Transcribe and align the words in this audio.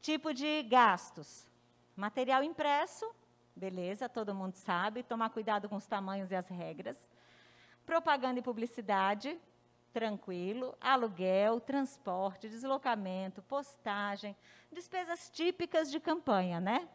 Tipo 0.00 0.32
de 0.32 0.62
gastos. 0.62 1.46
Material 1.94 2.42
impresso, 2.42 3.10
beleza, 3.54 4.08
todo 4.08 4.34
mundo 4.34 4.54
sabe, 4.54 5.02
tomar 5.02 5.28
cuidado 5.30 5.68
com 5.68 5.76
os 5.76 5.86
tamanhos 5.86 6.30
e 6.30 6.34
as 6.34 6.48
regras. 6.48 6.96
Propaganda 7.84 8.38
e 8.38 8.42
publicidade, 8.42 9.38
tranquilo. 9.92 10.74
Aluguel, 10.80 11.60
transporte, 11.60 12.48
deslocamento, 12.48 13.42
postagem, 13.42 14.34
despesas 14.72 15.28
típicas 15.28 15.90
de 15.90 16.00
campanha, 16.00 16.60
né? 16.60 16.88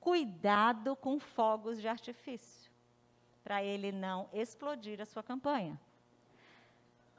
Cuidado 0.00 0.96
com 0.96 1.20
fogos 1.20 1.80
de 1.80 1.86
artifício, 1.86 2.70
para 3.44 3.62
ele 3.62 3.92
não 3.92 4.28
explodir 4.32 5.00
a 5.00 5.06
sua 5.06 5.22
campanha. 5.22 5.80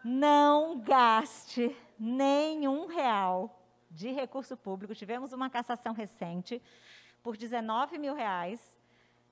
Não 0.04 0.80
gaste 0.80 1.76
nenhum 1.98 2.88
real 2.88 3.65
de 3.96 4.12
recurso 4.12 4.56
público. 4.58 4.94
Tivemos 4.94 5.34
uma 5.34 5.50
cassação 5.50 5.94
recente 5.94 6.62
por 7.24 7.38
19 7.38 7.98
mil 7.98 8.14
reais, 8.14 8.60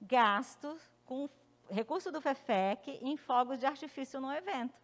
gasto 0.01 0.79
com 1.05 1.29
recurso 1.69 2.11
do 2.11 2.21
FEFEC 2.21 2.99
em 3.01 3.17
fogos 3.17 3.59
de 3.59 3.65
artifício 3.65 4.19
no 4.19 4.31
evento. 4.31 4.81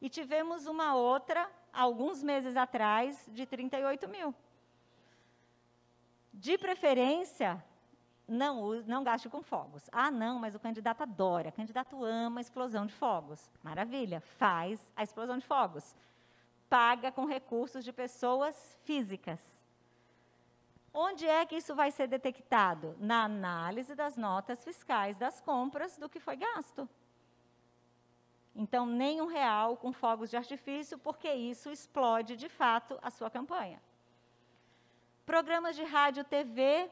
E 0.00 0.08
tivemos 0.08 0.66
uma 0.66 0.94
outra, 0.94 1.48
alguns 1.72 2.22
meses 2.22 2.56
atrás, 2.56 3.28
de 3.28 3.46
38 3.46 4.08
mil. 4.08 4.34
De 6.32 6.56
preferência, 6.56 7.62
não, 8.26 8.82
não 8.82 9.04
gaste 9.04 9.28
com 9.28 9.42
fogos. 9.42 9.88
Ah, 9.92 10.10
não, 10.10 10.38
mas 10.38 10.54
o 10.54 10.60
candidato 10.60 11.02
adora, 11.02 11.50
o 11.50 11.52
candidato 11.52 12.02
ama 12.04 12.40
a 12.40 12.42
explosão 12.42 12.86
de 12.86 12.94
fogos. 12.94 13.50
Maravilha, 13.62 14.20
faz 14.20 14.80
a 14.96 15.02
explosão 15.02 15.36
de 15.36 15.46
fogos. 15.46 15.94
Paga 16.70 17.12
com 17.12 17.26
recursos 17.26 17.84
de 17.84 17.92
pessoas 17.92 18.78
físicas. 18.84 19.40
Onde 20.94 21.26
é 21.26 21.44
que 21.44 21.56
isso 21.56 21.74
vai 21.74 21.90
ser 21.90 22.06
detectado? 22.06 22.96
Na 22.98 23.24
análise 23.24 23.94
das 23.94 24.16
notas 24.16 24.64
fiscais 24.64 25.18
das 25.18 25.40
compras 25.40 25.98
do 25.98 26.08
que 26.08 26.18
foi 26.18 26.36
gasto. 26.36 26.88
Então, 28.54 28.86
nem 28.86 29.20
um 29.20 29.26
real 29.26 29.76
com 29.76 29.92
fogos 29.92 30.30
de 30.30 30.36
artifício, 30.36 30.96
porque 30.98 31.32
isso 31.32 31.70
explode 31.70 32.36
de 32.36 32.48
fato 32.48 32.98
a 33.02 33.10
sua 33.10 33.30
campanha. 33.30 33.82
Programas 35.26 35.76
de 35.76 35.84
rádio, 35.84 36.24
TV, 36.24 36.90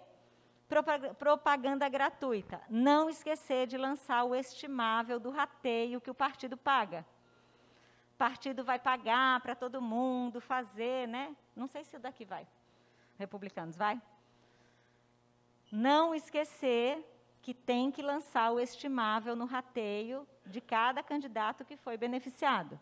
propaganda 1.19 1.89
gratuita. 1.89 2.61
Não 2.69 3.08
esquecer 3.08 3.67
de 3.67 3.77
lançar 3.77 4.24
o 4.24 4.34
estimável 4.34 5.19
do 5.19 5.30
rateio 5.30 6.00
que 6.00 6.11
o 6.11 6.14
partido 6.14 6.56
paga. 6.56 7.06
Partido 8.19 8.64
vai 8.64 8.80
pagar 8.80 9.41
para 9.41 9.55
todo 9.55 9.80
mundo 9.80 10.41
fazer, 10.41 11.06
né? 11.06 11.36
Não 11.55 11.69
sei 11.69 11.84
se 11.84 11.97
o 11.97 12.00
daqui 12.00 12.24
vai. 12.24 12.47
Republicanos, 13.16 13.77
vai? 13.77 14.02
Não 15.70 16.12
esquecer 16.12 17.06
que 17.41 17.55
tem 17.55 17.92
que 17.92 18.02
lançar 18.02 18.50
o 18.50 18.58
estimável 18.58 19.36
no 19.36 19.44
rateio 19.44 20.27
de 20.44 20.61
cada 20.61 21.02
candidato 21.02 21.64
que 21.64 21.77
foi 21.77 21.96
beneficiado. 21.96 22.78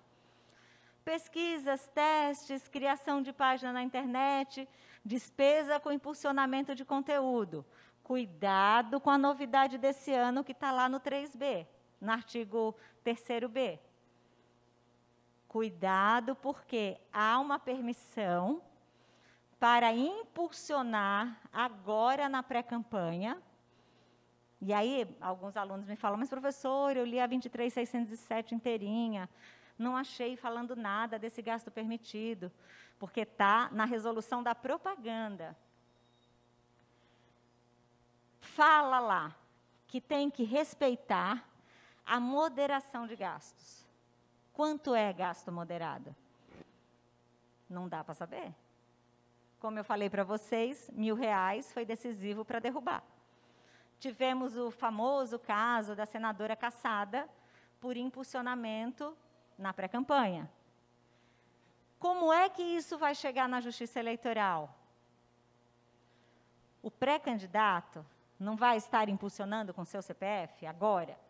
Pesquisas, 1.04 1.86
testes, 1.88 2.66
criação 2.66 3.20
de 3.20 3.32
página 3.32 3.72
na 3.72 3.82
internet, 3.82 4.66
despesa 5.04 5.78
com 5.78 5.92
impulsionamento 5.92 6.74
de 6.74 6.84
conteúdo. 6.84 7.64
Cuidado 8.02 9.00
com 9.00 9.10
a 9.10 9.18
novidade 9.18 9.76
desse 9.78 10.12
ano 10.12 10.42
que 10.42 10.52
está 10.52 10.72
lá 10.72 10.88
no 10.88 10.98
3B, 10.98 11.66
no 12.00 12.10
artigo 12.10 12.74
3B. 13.04 13.78
Cuidado, 15.56 16.36
porque 16.36 16.98
há 17.10 17.38
uma 17.38 17.58
permissão 17.58 18.60
para 19.58 19.90
impulsionar 19.90 21.40
agora 21.50 22.28
na 22.28 22.42
pré-campanha 22.42 23.40
e 24.60 24.70
aí, 24.70 25.08
alguns 25.18 25.56
alunos 25.56 25.88
me 25.88 25.96
falam, 25.96 26.18
mas 26.18 26.28
professor, 26.28 26.94
eu 26.94 27.06
li 27.06 27.18
a 27.18 27.26
23.607 27.26 28.52
inteirinha, 28.52 29.30
não 29.78 29.96
achei 29.96 30.36
falando 30.36 30.76
nada 30.76 31.18
desse 31.18 31.40
gasto 31.40 31.70
permitido, 31.70 32.52
porque 32.98 33.20
está 33.20 33.70
na 33.72 33.86
resolução 33.86 34.42
da 34.42 34.54
propaganda. 34.54 35.56
Fala 38.42 39.00
lá 39.00 39.34
que 39.86 40.02
tem 40.02 40.28
que 40.28 40.44
respeitar 40.44 41.48
a 42.04 42.20
moderação 42.20 43.06
de 43.06 43.16
gastos. 43.16 43.85
Quanto 44.56 44.94
é 44.94 45.12
gasto 45.12 45.52
moderado? 45.52 46.16
Não 47.68 47.86
dá 47.86 48.02
para 48.02 48.14
saber. 48.14 48.54
Como 49.60 49.78
eu 49.78 49.84
falei 49.84 50.08
para 50.08 50.24
vocês, 50.24 50.90
mil 50.94 51.14
reais 51.14 51.70
foi 51.74 51.84
decisivo 51.84 52.42
para 52.42 52.58
derrubar. 52.58 53.04
Tivemos 54.00 54.56
o 54.56 54.70
famoso 54.70 55.38
caso 55.38 55.94
da 55.94 56.06
senadora 56.06 56.56
caçada 56.56 57.28
por 57.78 57.98
impulsionamento 57.98 59.14
na 59.58 59.74
pré-campanha. 59.74 60.50
Como 61.98 62.32
é 62.32 62.48
que 62.48 62.62
isso 62.62 62.96
vai 62.96 63.14
chegar 63.14 63.46
na 63.46 63.60
justiça 63.60 64.00
eleitoral? 64.00 64.74
O 66.82 66.90
pré-candidato 66.90 68.06
não 68.40 68.56
vai 68.56 68.78
estar 68.78 69.06
impulsionando 69.10 69.74
com 69.74 69.84
seu 69.84 70.00
CPF 70.00 70.64
agora? 70.66 71.20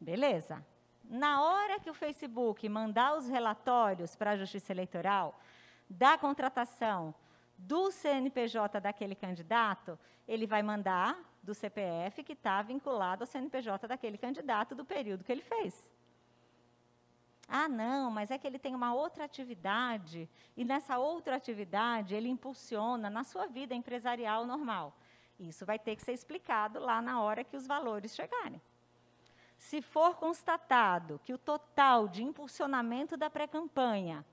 Beleza. 0.00 0.64
Na 1.10 1.42
hora 1.42 1.80
que 1.80 1.90
o 1.90 1.94
Facebook 1.94 2.68
mandar 2.68 3.18
os 3.18 3.26
relatórios 3.26 4.14
para 4.14 4.30
a 4.30 4.36
justiça 4.36 4.72
eleitoral 4.72 5.40
da 5.88 6.16
contratação 6.16 7.12
do 7.58 7.90
CNPJ 7.90 8.80
daquele 8.80 9.16
candidato, 9.16 9.98
ele 10.28 10.46
vai 10.46 10.62
mandar 10.62 11.18
do 11.42 11.52
CPF 11.52 12.22
que 12.22 12.34
está 12.34 12.62
vinculado 12.62 13.24
ao 13.24 13.26
CNPJ 13.26 13.88
daquele 13.88 14.16
candidato 14.16 14.72
do 14.72 14.84
período 14.84 15.24
que 15.24 15.32
ele 15.32 15.42
fez. 15.42 15.90
Ah, 17.48 17.68
não, 17.68 18.08
mas 18.08 18.30
é 18.30 18.38
que 18.38 18.46
ele 18.46 18.60
tem 18.60 18.76
uma 18.76 18.94
outra 18.94 19.24
atividade, 19.24 20.30
e 20.56 20.64
nessa 20.64 20.96
outra 20.96 21.34
atividade 21.34 22.14
ele 22.14 22.28
impulsiona 22.28 23.10
na 23.10 23.24
sua 23.24 23.48
vida 23.48 23.74
empresarial 23.74 24.46
normal. 24.46 24.96
Isso 25.40 25.66
vai 25.66 25.76
ter 25.76 25.96
que 25.96 26.04
ser 26.04 26.12
explicado 26.12 26.78
lá 26.78 27.02
na 27.02 27.20
hora 27.20 27.42
que 27.42 27.56
os 27.56 27.66
valores 27.66 28.14
chegarem. 28.14 28.62
Se 29.60 29.82
for 29.82 30.16
constatado 30.16 31.20
que 31.22 31.34
o 31.34 31.38
total 31.38 32.08
de 32.08 32.24
impulsionamento 32.24 33.14
da 33.14 33.28
pré-campanha 33.28 34.24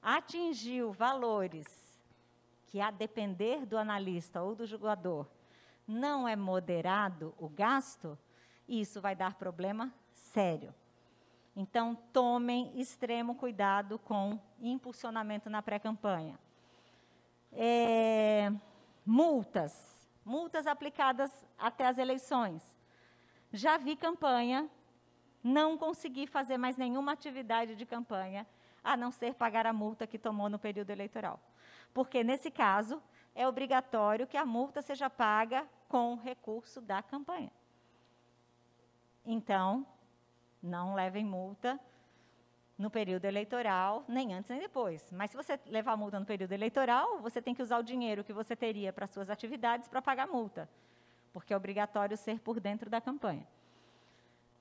atingiu 0.00 0.90
valores 0.90 1.66
que, 2.66 2.80
a 2.80 2.90
depender 2.90 3.66
do 3.66 3.76
analista 3.76 4.42
ou 4.42 4.54
do 4.54 4.66
julgador, 4.66 5.26
não 5.86 6.26
é 6.26 6.34
moderado 6.34 7.34
o 7.38 7.50
gasto, 7.50 8.18
isso 8.66 8.98
vai 8.98 9.14
dar 9.14 9.34
problema 9.34 9.92
sério. 10.10 10.74
Então, 11.54 11.94
tomem 12.10 12.72
extremo 12.80 13.34
cuidado 13.34 13.98
com 13.98 14.40
impulsionamento 14.58 15.50
na 15.50 15.60
pré-campanha. 15.60 16.38
É, 17.52 18.50
multas. 19.04 20.00
Multas 20.24 20.66
aplicadas 20.66 21.30
até 21.58 21.86
as 21.86 21.98
eleições. 21.98 22.81
Já 23.52 23.76
vi 23.76 23.96
campanha, 23.96 24.68
não 25.42 25.76
consegui 25.76 26.26
fazer 26.26 26.56
mais 26.56 26.76
nenhuma 26.76 27.12
atividade 27.12 27.74
de 27.76 27.84
campanha, 27.84 28.46
a 28.82 28.96
não 28.96 29.12
ser 29.12 29.34
pagar 29.34 29.66
a 29.66 29.72
multa 29.72 30.06
que 30.06 30.18
tomou 30.18 30.48
no 30.48 30.58
período 30.58 30.90
eleitoral. 30.90 31.38
Porque, 31.92 32.24
nesse 32.24 32.50
caso, 32.50 33.02
é 33.34 33.46
obrigatório 33.46 34.26
que 34.26 34.36
a 34.36 34.44
multa 34.44 34.80
seja 34.82 35.10
paga 35.10 35.66
com 35.88 36.14
recurso 36.14 36.80
da 36.80 37.02
campanha. 37.02 37.52
Então, 39.24 39.86
não 40.62 40.94
levem 40.94 41.24
multa 41.24 41.78
no 42.78 42.90
período 42.90 43.24
eleitoral, 43.26 44.04
nem 44.08 44.34
antes 44.34 44.50
nem 44.50 44.58
depois. 44.58 45.12
Mas 45.12 45.30
se 45.30 45.36
você 45.36 45.60
levar 45.66 45.96
multa 45.96 46.18
no 46.18 46.26
período 46.26 46.52
eleitoral, 46.52 47.20
você 47.20 47.40
tem 47.40 47.54
que 47.54 47.62
usar 47.62 47.78
o 47.78 47.82
dinheiro 47.82 48.24
que 48.24 48.32
você 48.32 48.56
teria 48.56 48.92
para 48.92 49.06
suas 49.06 49.30
atividades 49.30 49.88
para 49.88 50.02
pagar 50.02 50.26
multa, 50.26 50.68
porque 51.32 51.52
é 51.52 51.56
obrigatório 51.56 52.16
ser 52.16 52.40
por 52.40 52.60
dentro 52.60 52.90
da 52.90 53.00
campanha. 53.00 53.46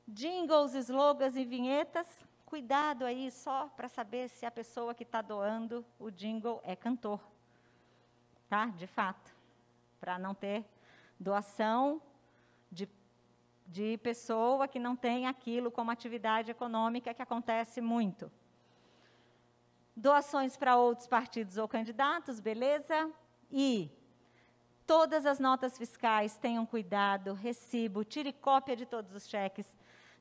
Jingles, 0.08 0.74
slogans 0.74 1.36
e 1.36 1.46
vinhetas, 1.46 2.08
cuidado 2.46 3.06
aí 3.06 3.32
só 3.32 3.70
para 3.76 3.88
saber 3.88 4.30
se 4.30 4.46
a 4.46 4.52
pessoa 4.52 4.94
que 4.94 5.04
está 5.04 5.22
doando 5.22 5.86
o 6.00 6.10
jingle 6.10 6.60
é 6.64 6.76
cantor 6.76 7.20
tá? 8.52 8.66
De 8.66 8.86
fato, 8.86 9.34
para 9.98 10.20
não 10.20 10.36
ter 10.36 10.66
doação 11.18 12.02
de, 12.70 12.86
de 13.66 13.98
pessoa 14.00 14.68
que 14.68 14.78
não 14.78 14.94
tem 14.94 15.26
aquilo 15.26 15.72
como 15.72 15.90
atividade 15.90 16.52
econômica 16.52 17.14
que 17.14 17.22
acontece 17.22 17.80
muito. 17.80 18.30
Doações 19.96 20.58
para 20.58 20.76
outros 20.76 21.08
partidos 21.08 21.56
ou 21.56 21.66
candidatos, 21.66 22.42
beleza? 22.42 23.10
E 23.50 23.90
todas 24.92 25.26
as 25.26 25.40
notas 25.40 25.78
fiscais 25.78 26.38
tenham 26.38 26.66
cuidado, 26.66 27.32
recibo, 27.34 28.04
tire 28.04 28.34
cópia 28.34 28.76
de 28.76 28.86
todos 28.86 29.16
os 29.16 29.26
cheques. 29.26 29.66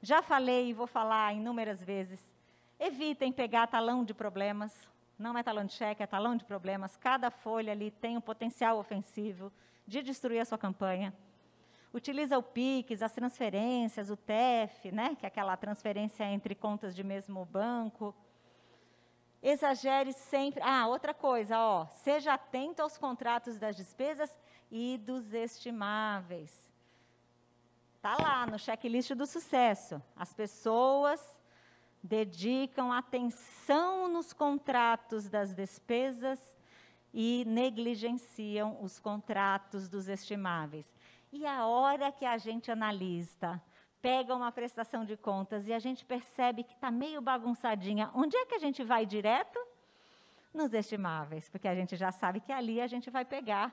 Já 0.00 0.22
falei 0.22 0.68
e 0.68 0.72
vou 0.72 0.86
falar 0.86 1.34
inúmeras 1.34 1.82
vezes. 1.82 2.32
Evitem 2.78 3.32
pegar 3.32 3.66
talão 3.66 4.04
de 4.04 4.14
problemas, 4.14 4.72
Não 5.18 5.36
é 5.36 5.42
talão 5.42 5.64
de 5.64 5.72
cheque, 5.72 6.04
é 6.04 6.06
talão 6.06 6.36
de 6.36 6.44
problemas. 6.44 6.96
Cada 6.96 7.32
folha 7.32 7.72
ali 7.72 7.90
tem 7.90 8.16
um 8.16 8.20
potencial 8.20 8.78
ofensivo 8.78 9.52
de 9.88 10.04
destruir 10.04 10.38
a 10.38 10.44
sua 10.44 10.56
campanha. 10.56 11.12
Utiliza 11.92 12.38
o 12.38 12.42
PIX, 12.42 13.02
as 13.02 13.12
transferências, 13.12 14.08
o 14.08 14.16
TEF, 14.16 14.92
né, 14.92 15.16
que 15.16 15.26
é 15.26 15.28
aquela 15.28 15.56
transferência 15.56 16.22
entre 16.22 16.54
contas 16.54 16.94
de 16.94 17.02
mesmo 17.02 17.44
banco. 17.44 18.14
Exagere 19.50 20.12
sempre. 20.12 20.62
Ah, 20.62 20.86
outra 20.86 21.12
coisa, 21.12 21.58
ó, 21.58 21.86
seja 21.86 22.34
atento 22.34 22.82
aos 22.82 22.96
contratos 22.96 23.58
das 23.58 23.74
despesas 23.74 24.30
e 24.70 24.96
dos 24.98 25.34
estimáveis. 25.34 26.70
Está 27.96 28.16
lá 28.16 28.46
no 28.46 28.58
checklist 28.58 29.10
do 29.14 29.26
sucesso. 29.26 30.00
As 30.14 30.32
pessoas 30.32 31.20
dedicam 32.00 32.92
atenção 32.92 34.06
nos 34.06 34.32
contratos 34.32 35.28
das 35.28 35.52
despesas 35.52 36.38
e 37.12 37.44
negligenciam 37.44 38.78
os 38.80 39.00
contratos 39.00 39.88
dos 39.88 40.06
estimáveis. 40.06 40.86
E 41.32 41.44
a 41.44 41.66
hora 41.66 42.12
que 42.12 42.24
a 42.24 42.38
gente 42.38 42.70
analista, 42.70 43.60
pega 44.02 44.34
uma 44.34 44.50
prestação 44.50 45.04
de 45.04 45.16
contas 45.16 45.66
e 45.68 45.72
a 45.72 45.78
gente 45.78 46.04
percebe 46.04 46.64
que 46.64 46.72
está 46.72 46.90
meio 46.90 47.20
bagunçadinha, 47.20 48.10
onde 48.14 48.36
é 48.36 48.46
que 48.46 48.54
a 48.54 48.58
gente 48.58 48.82
vai 48.82 49.04
direto? 49.04 49.58
Nos 50.52 50.72
estimáveis, 50.74 51.48
porque 51.48 51.68
a 51.68 51.74
gente 51.74 51.94
já 51.96 52.10
sabe 52.10 52.40
que 52.40 52.50
ali 52.52 52.80
a 52.80 52.86
gente 52.86 53.08
vai 53.08 53.24
pegar 53.24 53.72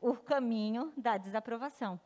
o 0.00 0.14
caminho 0.14 0.92
da 0.96 1.16
desaprovação. 1.16 1.98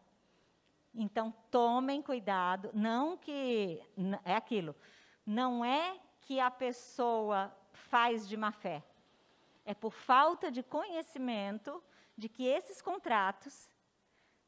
Então, 0.94 1.34
tomem 1.50 2.02
cuidado, 2.02 2.70
não 2.74 3.16
que. 3.16 3.82
É 4.24 4.34
aquilo. 4.34 4.76
Não 5.24 5.64
é 5.64 5.98
que 6.20 6.38
a 6.38 6.50
pessoa 6.50 7.52
faz 7.72 8.28
de 8.28 8.36
má 8.36 8.52
fé. 8.52 8.82
É 9.64 9.74
por 9.74 9.92
falta 9.92 10.50
de 10.50 10.62
conhecimento 10.62 11.82
de 12.16 12.28
que 12.28 12.44
esses 12.44 12.82
contratos 12.82 13.68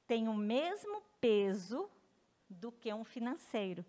têm 0.06 0.28
o 0.28 0.34
mesmo 0.34 1.02
peso 1.20 1.90
do 2.48 2.70
que 2.72 2.92
um 2.92 3.04
financeiro. 3.04 3.84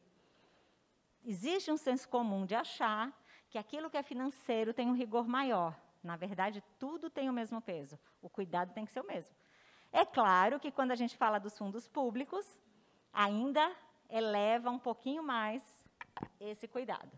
Existe 1.23 1.71
um 1.71 1.77
senso 1.77 2.07
comum 2.07 2.45
de 2.45 2.55
achar 2.55 3.11
que 3.49 3.57
aquilo 3.57 3.89
que 3.89 3.97
é 3.97 4.03
financeiro 4.03 4.73
tem 4.73 4.87
um 4.87 4.93
rigor 4.93 5.27
maior. 5.27 5.75
Na 6.03 6.15
verdade, 6.15 6.63
tudo 6.77 7.09
tem 7.09 7.29
o 7.29 7.33
mesmo 7.33 7.59
peso. 7.61 7.97
O 8.21 8.29
cuidado 8.29 8.73
tem 8.73 8.85
que 8.85 8.91
ser 8.91 9.01
o 9.01 9.07
mesmo. 9.07 9.35
É 9.91 10.05
claro 10.05 10.59
que 10.59 10.71
quando 10.71 10.91
a 10.91 10.95
gente 10.95 11.17
fala 11.17 11.39
dos 11.39 11.57
fundos 11.57 11.87
públicos, 11.87 12.45
ainda 13.11 13.75
eleva 14.09 14.69
um 14.69 14.77
pouquinho 14.77 15.23
mais 15.23 15.63
esse 16.39 16.67
cuidado. 16.67 17.11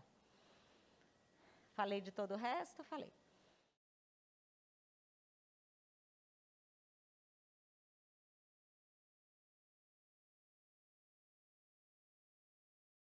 Falei 1.74 2.00
de 2.00 2.10
todo 2.10 2.34
o 2.34 2.36
resto? 2.36 2.82
Falei. 2.84 3.12